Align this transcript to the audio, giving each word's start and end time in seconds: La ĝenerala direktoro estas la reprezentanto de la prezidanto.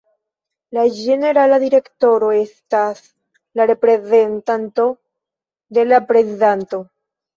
La 0.75 0.83
ĝenerala 0.99 1.59
direktoro 1.63 2.31
estas 2.37 3.03
la 3.61 3.69
reprezentanto 3.73 4.87
de 5.79 5.85
la 5.91 6.05
prezidanto. 6.13 6.83